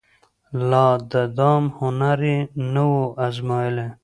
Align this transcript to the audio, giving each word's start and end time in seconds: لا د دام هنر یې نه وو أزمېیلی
لا 0.69 0.87
د 1.11 1.13
دام 1.37 1.63
هنر 1.79 2.19
یې 2.29 2.37
نه 2.73 2.83
وو 2.91 3.03
أزمېیلی 3.27 3.87